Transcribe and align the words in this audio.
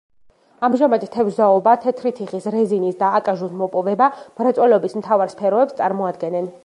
ამჟამად, 0.67 1.03
თევზაობა, 1.15 1.75
თეთრი 1.83 2.13
თიხის, 2.19 2.47
რეზინის 2.55 2.97
და 3.03 3.11
აკაჟუს 3.19 3.53
მოპოვება 3.61 4.09
მრეწველობის 4.41 4.97
მთავარ 5.03 5.35
სფეროებს 5.35 5.79
წარმოადგენენ. 5.85 6.51